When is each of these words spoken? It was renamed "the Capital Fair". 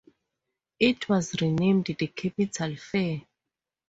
It 0.79 1.07
was 1.09 1.39
renamed 1.39 1.85
"the 1.99 2.07
Capital 2.07 2.75
Fair". 2.75 3.21